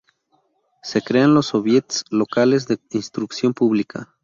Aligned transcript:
Se 0.81 1.03
crean 1.03 1.35
los 1.35 1.45
Soviets 1.45 2.05
locales 2.09 2.65
de 2.67 2.79
instrucción 2.89 3.53
pública. 3.53 4.15